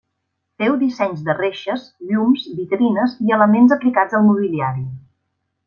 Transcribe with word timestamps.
Féu 0.61 0.77
dissenys 0.83 1.19
de 1.27 1.35
reixes, 1.39 1.85
llums, 2.13 2.47
vitrines 2.61 3.15
i 3.27 3.37
elements 3.39 3.77
aplicats 3.79 4.19
al 4.21 4.27
mobiliari. 4.33 4.83